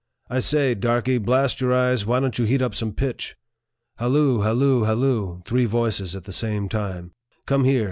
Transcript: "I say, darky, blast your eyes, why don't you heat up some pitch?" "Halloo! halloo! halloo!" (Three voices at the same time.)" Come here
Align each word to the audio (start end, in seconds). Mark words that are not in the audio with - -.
"I 0.31 0.39
say, 0.39 0.73
darky, 0.73 1.19
blast 1.19 1.61
your 1.61 1.75
eyes, 1.75 2.07
why 2.07 2.19
don't 2.19 2.39
you 2.39 2.45
heat 2.45 2.63
up 2.63 2.73
some 2.73 2.91
pitch?" 2.91 3.35
"Halloo! 3.99 4.39
halloo! 4.41 4.83
halloo!" 4.85 5.43
(Three 5.45 5.65
voices 5.65 6.15
at 6.15 6.23
the 6.23 6.33
same 6.33 6.67
time.)" 6.67 7.11
Come 7.45 7.65
here 7.65 7.79